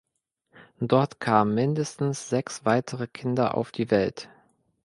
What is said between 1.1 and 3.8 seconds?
kamen mindestens sechs weitere Kinder auf